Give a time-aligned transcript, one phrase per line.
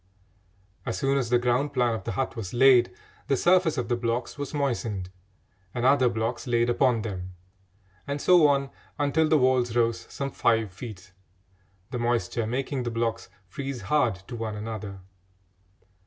[0.83, 2.91] As soon as the ground plan of the hut was laid,
[3.27, 5.11] the surface of the blocks was moistened
[5.75, 7.33] and other blocks laid upon them,
[8.07, 11.13] and so on until the walls rose some five feet,
[11.91, 15.01] the moisture making the blocks freeze hard to one another.